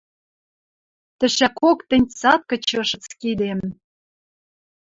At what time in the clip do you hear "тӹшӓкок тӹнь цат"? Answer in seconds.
1.17-2.41